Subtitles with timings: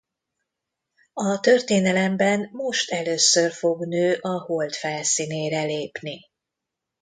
[1.13, 6.19] A történelemben most először fog nő a Hold felszínére lépni.